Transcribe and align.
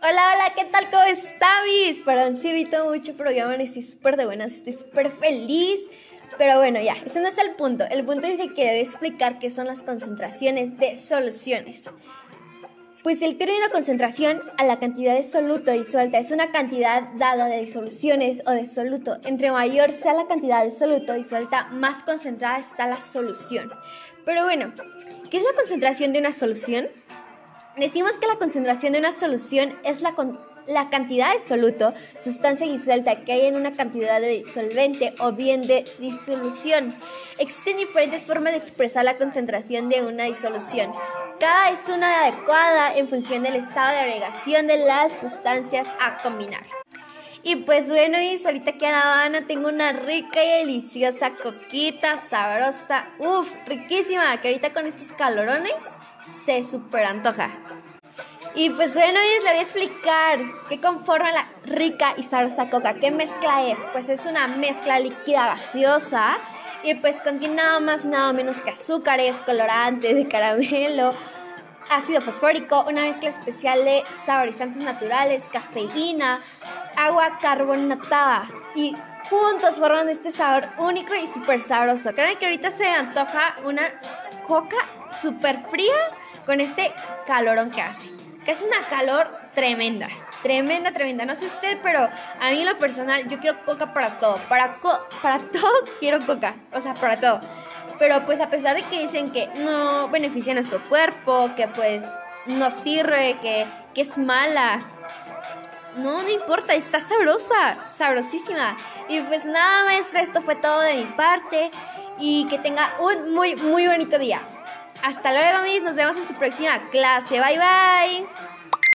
Hola, 0.00 0.32
hola, 0.32 0.52
¿qué 0.54 0.64
tal? 0.64 0.88
¿Cómo 0.90 1.02
están, 1.02 1.64
mis? 1.64 2.02
Perdón, 2.02 2.36
sí, 2.36 2.46
ahorita 2.46 2.84
mucho, 2.84 3.14
pero 3.16 3.32
ya 3.32 3.52
estoy 3.54 3.82
súper 3.82 4.16
de 4.16 4.26
buenas, 4.26 4.52
estoy 4.52 4.72
súper 4.72 5.10
feliz. 5.10 5.80
Pero 6.38 6.58
bueno, 6.58 6.80
ya, 6.80 6.94
ese 7.04 7.18
no 7.20 7.26
es 7.26 7.36
el 7.38 7.50
punto. 7.56 7.84
El 7.90 8.04
punto 8.04 8.28
es 8.28 8.38
que 8.38 8.54
quería 8.54 8.78
explicar 8.78 9.40
qué 9.40 9.50
son 9.50 9.66
las 9.66 9.82
concentraciones 9.82 10.78
de 10.78 10.98
soluciones. 10.98 11.90
Pues 13.02 13.22
el 13.22 13.38
término 13.38 13.64
concentración 13.72 14.40
a 14.56 14.64
la 14.64 14.78
cantidad 14.78 15.16
de 15.16 15.24
soluto 15.24 15.72
disuelta 15.72 16.20
es 16.20 16.30
una 16.30 16.52
cantidad 16.52 17.02
dada 17.16 17.46
de 17.46 17.60
disoluciones 17.60 18.42
o 18.46 18.52
de 18.52 18.66
soluto. 18.66 19.18
Entre 19.24 19.50
mayor 19.50 19.90
sea 19.92 20.14
la 20.14 20.28
cantidad 20.28 20.62
de 20.62 20.70
soluto 20.70 21.14
disuelta, 21.14 21.70
más 21.72 22.04
concentrada 22.04 22.58
está 22.58 22.86
la 22.86 23.00
solución. 23.00 23.68
Pero 24.24 24.44
bueno, 24.44 24.72
¿qué 25.28 25.38
es 25.38 25.42
la 25.42 25.54
concentración 25.56 26.12
de 26.12 26.20
una 26.20 26.32
solución? 26.32 26.86
Decimos 27.78 28.18
que 28.18 28.26
la 28.26 28.36
concentración 28.36 28.92
de 28.92 28.98
una 28.98 29.12
solución 29.12 29.78
es 29.84 30.02
la, 30.02 30.12
la 30.66 30.90
cantidad 30.90 31.32
de 31.32 31.38
soluto, 31.38 31.94
sustancia 32.18 32.66
disuelta 32.66 33.20
que 33.20 33.32
hay 33.32 33.46
en 33.46 33.54
una 33.54 33.76
cantidad 33.76 34.20
de 34.20 34.30
disolvente 34.30 35.14
o 35.20 35.30
bien 35.30 35.64
de 35.66 35.84
disolución. 36.00 36.92
Existen 37.38 37.76
diferentes 37.76 38.26
formas 38.26 38.52
de 38.52 38.58
expresar 38.58 39.04
la 39.04 39.16
concentración 39.16 39.88
de 39.88 40.02
una 40.02 40.24
disolución. 40.24 40.92
Cada 41.38 41.70
es 41.70 41.88
una 41.88 42.24
adecuada 42.24 42.96
en 42.96 43.06
función 43.08 43.44
del 43.44 43.54
estado 43.54 43.92
de 43.92 43.98
agregación 43.98 44.66
de 44.66 44.78
las 44.78 45.12
sustancias 45.20 45.86
a 46.00 46.18
combinar. 46.18 46.64
Y 47.44 47.56
pues 47.56 47.88
bueno, 47.88 48.20
y 48.20 48.44
ahorita 48.44 48.72
que 48.72 48.86
a 48.88 48.90
La 48.90 49.02
Habana 49.02 49.46
tengo 49.46 49.68
una 49.68 49.92
rica 49.92 50.42
y 50.42 50.66
deliciosa 50.66 51.30
coquita, 51.30 52.18
sabrosa, 52.18 53.06
uff, 53.20 53.54
riquísima, 53.66 54.40
que 54.40 54.48
ahorita 54.48 54.72
con 54.72 54.86
estos 54.86 55.12
calorones 55.12 55.72
se 56.44 56.62
super 56.64 57.04
antoja. 57.04 57.50
Y 58.54 58.70
pues 58.70 58.94
bueno, 58.94 59.20
les 59.20 59.42
voy 59.42 59.58
a 59.58 59.60
explicar 59.60 60.38
qué 60.68 60.80
conforma 60.80 61.30
la 61.30 61.46
rica 61.64 62.14
y 62.16 62.22
sabrosa 62.22 62.68
coca. 62.70 62.94
¿Qué 62.94 63.10
mezcla 63.10 63.66
es? 63.68 63.78
Pues 63.92 64.08
es 64.08 64.26
una 64.26 64.48
mezcla 64.48 64.98
líquida 64.98 65.46
gaseosa 65.46 66.38
y 66.82 66.94
pues 66.94 67.22
contiene 67.22 67.56
nada 67.56 67.80
más 67.80 68.04
y 68.04 68.08
nada 68.08 68.32
menos 68.32 68.60
que 68.60 68.70
azúcares, 68.70 69.42
colorantes 69.42 70.14
de 70.14 70.26
caramelo, 70.26 71.14
ácido 71.90 72.20
fosfórico, 72.20 72.84
una 72.88 73.02
mezcla 73.02 73.28
especial 73.28 73.84
de 73.84 74.04
saborizantes 74.24 74.82
naturales, 74.82 75.48
cafeína, 75.50 76.40
agua 76.96 77.38
carbonatada 77.40 78.46
y 78.74 78.96
juntos 79.28 79.76
forman 79.76 80.08
este 80.08 80.30
sabor 80.30 80.68
único 80.78 81.14
y 81.14 81.26
súper 81.26 81.60
sabroso. 81.60 82.12
Creo 82.12 82.38
que 82.38 82.46
ahorita 82.46 82.70
se 82.70 82.86
antoja 82.88 83.56
una 83.64 83.82
coca 84.46 84.76
súper 85.20 85.60
fría 85.70 85.94
con 86.46 86.60
este 86.60 86.92
calorón 87.26 87.70
que 87.70 87.82
hace. 87.82 88.08
Que 88.44 88.52
es 88.52 88.62
una 88.62 88.78
calor 88.88 89.30
tremenda, 89.54 90.08
tremenda, 90.42 90.92
tremenda. 90.92 91.26
No 91.26 91.34
sé 91.34 91.46
usted, 91.46 91.78
pero 91.82 92.00
a 92.40 92.50
mí 92.50 92.64
lo 92.64 92.78
personal 92.78 93.28
yo 93.28 93.38
quiero 93.38 93.62
coca 93.64 93.92
para 93.92 94.18
todo. 94.18 94.36
Para, 94.48 94.78
para 95.22 95.38
todo 95.52 95.72
quiero 96.00 96.24
coca. 96.24 96.54
O 96.72 96.80
sea, 96.80 96.94
para 96.94 97.18
todo. 97.18 97.40
Pero 97.98 98.24
pues 98.24 98.40
a 98.40 98.48
pesar 98.48 98.76
de 98.76 98.84
que 98.84 99.00
dicen 99.00 99.32
que 99.32 99.48
no 99.56 100.08
beneficia 100.08 100.52
a 100.52 100.54
nuestro 100.54 100.80
cuerpo, 100.88 101.50
que 101.56 101.66
pues 101.68 102.04
no 102.46 102.70
sirve, 102.70 103.36
que, 103.42 103.66
que 103.94 104.02
es 104.02 104.16
mala. 104.16 104.80
No, 105.96 106.22
no 106.22 106.28
importa, 106.28 106.74
está 106.74 107.00
sabrosa, 107.00 107.90
sabrosísima. 107.90 108.76
Y 109.08 109.20
pues 109.22 109.44
nada, 109.44 109.84
maestra, 109.84 110.22
esto 110.22 110.40
fue 110.42 110.54
todo 110.54 110.80
de 110.80 110.94
mi 110.94 111.04
parte. 111.04 111.70
Y 112.20 112.46
que 112.48 112.58
tenga 112.58 112.94
un 113.00 113.34
muy, 113.34 113.56
muy 113.56 113.86
bonito 113.86 114.18
día. 114.18 114.40
Hasta 115.02 115.32
luego, 115.32 115.62
mis. 115.62 115.82
Nos 115.82 115.96
vemos 115.96 116.16
en 116.16 116.26
su 116.26 116.34
próxima 116.34 116.78
clase. 116.90 117.40
Bye, 117.40 117.58
bye. 117.58 118.57